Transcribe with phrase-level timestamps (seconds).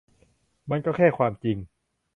[0.69, 1.57] มันก็แค่ความจริง